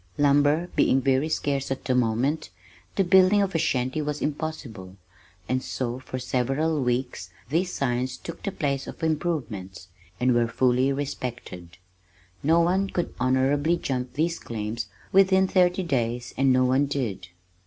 Lumber 0.17 0.65
being 0.75 0.99
very 0.99 1.29
scarce 1.29 1.69
at 1.69 1.85
the 1.85 1.93
moment, 1.93 2.49
the 2.95 3.03
building 3.03 3.39
of 3.43 3.53
a 3.53 3.59
shanty 3.59 4.01
was 4.01 4.19
impossible, 4.19 4.95
and 5.47 5.61
so 5.61 5.99
for 5.99 6.17
several 6.17 6.81
weeks 6.81 7.29
these 7.49 7.71
signs 7.71 8.17
took 8.17 8.41
the 8.41 8.51
place 8.51 8.87
of 8.87 9.03
"improvements" 9.03 9.89
and 10.19 10.33
were 10.33 10.47
fully 10.47 10.91
respected. 10.91 11.77
No 12.41 12.61
one 12.61 12.89
could 12.89 13.13
honorably 13.19 13.77
jump 13.77 14.13
these 14.13 14.39
claims 14.39 14.87
within 15.11 15.47
thirty 15.47 15.83
days 15.83 16.33
and 16.35 16.51
no 16.51 16.65
one 16.65 16.87
did. 16.87 17.27